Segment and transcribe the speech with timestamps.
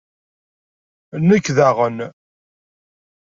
[1.27, 1.97] Nekk daɣen!